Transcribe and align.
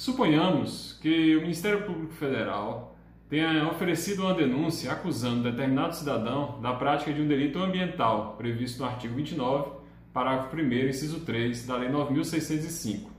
Suponhamos 0.00 0.98
que 1.02 1.36
o 1.36 1.42
Ministério 1.42 1.84
Público 1.84 2.14
Federal 2.14 2.96
tenha 3.28 3.68
oferecido 3.68 4.22
uma 4.22 4.32
denúncia 4.32 4.90
acusando 4.90 5.42
determinado 5.42 5.94
cidadão 5.94 6.58
da 6.62 6.72
prática 6.72 7.12
de 7.12 7.20
um 7.20 7.28
delito 7.28 7.58
ambiental 7.58 8.34
previsto 8.38 8.80
no 8.80 8.88
artigo 8.88 9.14
29, 9.14 9.72
parágrafo 10.10 10.56
1, 10.56 10.88
inciso 10.88 11.20
3 11.20 11.66
da 11.66 11.76
Lei 11.76 11.90
9605, 11.90 13.10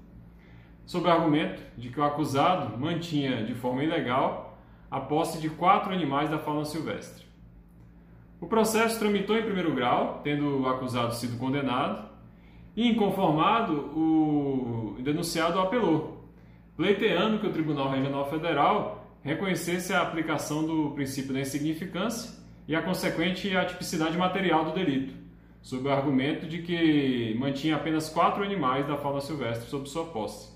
sob 0.83 1.07
o 1.07 1.11
argumento 1.11 1.61
de 1.77 1.89
que 1.89 1.99
o 1.99 2.03
acusado 2.03 2.75
mantinha 2.79 3.45
de 3.45 3.53
forma 3.53 3.83
ilegal 3.83 4.59
a 4.89 4.99
posse 4.99 5.39
de 5.39 5.51
quatro 5.51 5.93
animais 5.93 6.31
da 6.31 6.39
fauna 6.39 6.65
silvestre. 6.65 7.27
O 8.39 8.47
processo 8.47 8.97
tramitou 8.97 9.37
em 9.37 9.43
primeiro 9.43 9.75
grau, 9.75 10.21
tendo 10.23 10.61
o 10.61 10.67
acusado 10.67 11.13
sido 11.13 11.37
condenado, 11.37 12.09
e 12.75 12.87
inconformado, 12.87 13.71
o 13.95 14.97
denunciado 14.99 15.59
apelou, 15.59 16.20
pleiteando 16.75 17.39
que 17.39 17.47
o 17.47 17.51
Tribunal 17.51 17.91
Regional 17.91 18.29
Federal 18.29 19.17
reconhecesse 19.23 19.93
a 19.93 20.01
aplicação 20.01 20.65
do 20.65 20.91
princípio 20.91 21.33
da 21.33 21.41
insignificância 21.41 22.41
e 22.67 22.75
a 22.75 22.81
consequente 22.81 23.55
atipicidade 23.55 24.17
material 24.17 24.65
do 24.65 24.73
delito, 24.73 25.13
sob 25.61 25.87
o 25.87 25.91
argumento 25.91 26.47
de 26.47 26.61
que 26.61 27.35
mantinha 27.37 27.75
apenas 27.75 28.09
quatro 28.09 28.43
animais 28.43 28.87
da 28.87 28.97
fauna 28.97 29.21
silvestre 29.21 29.69
sob 29.69 29.87
sua 29.87 30.05
posse. 30.05 30.51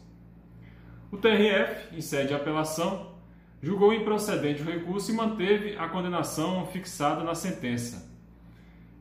O 1.12 1.17
TRF, 1.17 1.95
em 1.95 2.02
sede 2.02 2.29
de 2.29 2.34
apelação, 2.34 3.16
julgou 3.62 3.93
improcedente 3.93 4.62
o 4.62 4.66
recurso 4.66 5.12
e 5.12 5.16
manteve 5.16 5.76
a 5.77 5.88
condenação 5.88 6.66
fixada 6.68 7.23
na 7.23 7.35
sentença. 7.35 8.13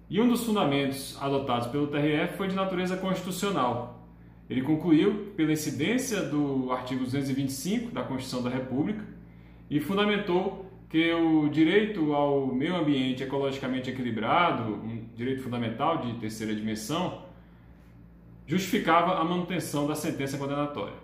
E 0.09 0.21
um 0.21 0.29
dos 0.29 0.45
fundamentos 0.45 1.17
adotados 1.21 1.67
pelo 1.69 1.87
TRF 1.87 2.37
foi 2.37 2.49
de 2.49 2.55
natureza 2.55 2.97
constitucional. 2.97 4.04
Ele 4.49 4.63
concluiu 4.63 5.33
pela 5.37 5.53
incidência 5.53 6.23
do 6.23 6.71
artigo 6.71 7.05
225 7.05 7.91
da 7.91 8.03
Constituição 8.03 8.43
da 8.43 8.51
República 8.51 9.05
e 9.71 9.81
fundamentou 9.81 10.71
que 10.91 11.13
o 11.13 11.49
direito 11.49 12.15
ao 12.15 12.47
meio 12.47 12.77
ambiente 12.77 13.23
ecologicamente 13.23 13.91
equilibrado, 13.91 14.75
um 14.75 15.09
direito 15.15 15.43
fundamental 15.43 15.99
de 15.99 16.13
terceira 16.21 16.55
dimensão, 16.55 17.23
justificava 18.47 19.19
a 19.19 19.25
manutenção 19.25 19.87
da 19.87 19.95
sentença 19.95 20.39
condenatória. 20.39 20.95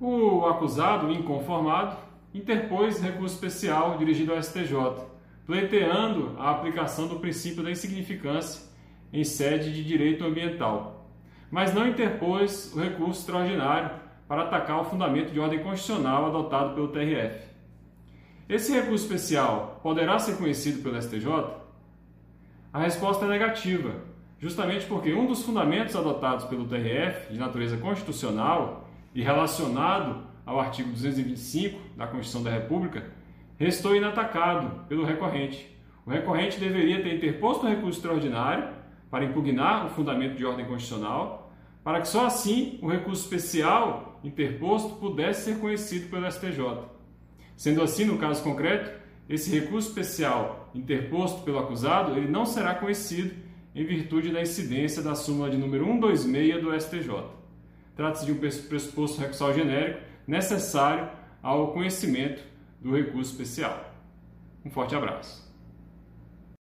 O 0.00 0.46
acusado, 0.46 1.10
inconformado, 1.10 1.96
interpôs 2.32 3.00
recurso 3.00 3.34
especial 3.34 3.98
dirigido 3.98 4.32
ao 4.32 4.40
STJ, 4.40 4.74
pleiteando 5.46 6.36
a 6.38 6.50
aplicação 6.50 7.08
do 7.08 7.18
princípio 7.18 7.62
da 7.62 7.70
insignificância 7.70 8.68
em 9.12 9.24
sede 9.24 9.72
de 9.72 9.82
direito 9.82 10.24
ambiental, 10.24 11.07
mas 11.50 11.74
não 11.74 11.88
interpôs 11.88 12.72
o 12.74 12.80
recurso 12.80 13.20
extraordinário 13.20 13.90
para 14.26 14.42
atacar 14.42 14.80
o 14.80 14.84
fundamento 14.84 15.32
de 15.32 15.40
ordem 15.40 15.60
constitucional 15.60 16.26
adotado 16.26 16.74
pelo 16.74 16.88
TRF. 16.88 17.48
Esse 18.48 18.72
recurso 18.72 19.04
especial 19.04 19.80
poderá 19.82 20.18
ser 20.18 20.36
conhecido 20.36 20.82
pelo 20.82 21.00
STJ? 21.00 21.26
A 22.72 22.78
resposta 22.78 23.24
é 23.24 23.28
negativa, 23.28 23.94
justamente 24.38 24.86
porque 24.86 25.14
um 25.14 25.26
dos 25.26 25.42
fundamentos 25.42 25.96
adotados 25.96 26.44
pelo 26.44 26.66
TRF, 26.66 27.32
de 27.32 27.38
natureza 27.38 27.76
constitucional, 27.78 28.88
e 29.14 29.22
relacionado 29.22 30.22
ao 30.44 30.60
artigo 30.60 30.90
225 30.90 31.96
da 31.96 32.06
Constituição 32.06 32.42
da 32.42 32.50
República, 32.50 33.04
restou 33.58 33.96
inatacado 33.96 34.86
pelo 34.86 35.04
recorrente. 35.04 35.76
O 36.06 36.10
recorrente 36.10 36.60
deveria 36.60 37.02
ter 37.02 37.16
interposto 37.16 37.66
um 37.66 37.68
recurso 37.68 37.98
extraordinário 37.98 38.68
para 39.10 39.24
impugnar 39.24 39.86
o 39.86 39.90
fundamento 39.90 40.36
de 40.36 40.44
ordem 40.44 40.66
constitucional, 40.66 41.52
para 41.82 42.00
que 42.00 42.08
só 42.08 42.26
assim 42.26 42.78
o 42.82 42.88
recurso 42.88 43.22
especial 43.22 44.20
interposto 44.22 44.96
pudesse 44.96 45.44
ser 45.44 45.58
conhecido 45.58 46.10
pelo 46.10 46.30
STJ. 46.30 46.84
Sendo 47.56 47.82
assim, 47.82 48.04
no 48.04 48.18
caso 48.18 48.42
concreto, 48.42 48.90
esse 49.28 49.50
recurso 49.50 49.88
especial 49.88 50.70
interposto 50.74 51.42
pelo 51.42 51.58
acusado, 51.58 52.16
ele 52.16 52.28
não 52.28 52.46
será 52.46 52.74
conhecido 52.74 53.34
em 53.74 53.84
virtude 53.84 54.30
da 54.30 54.42
incidência 54.42 55.02
da 55.02 55.14
súmula 55.14 55.50
de 55.50 55.56
número 55.56 55.84
126 55.84 56.62
do 56.62 56.80
STJ. 56.80 57.24
Trata-se 57.94 58.26
de 58.26 58.32
um 58.32 58.38
pressuposto 58.38 59.20
recursal 59.20 59.52
genérico 59.52 60.00
necessário 60.26 61.08
ao 61.42 61.72
conhecimento 61.72 62.42
do 62.80 62.94
recurso 62.94 63.32
especial. 63.32 63.92
Um 64.64 64.70
forte 64.70 64.94
abraço. 64.94 65.47